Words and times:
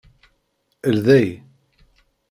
Ldey! 0.95 1.27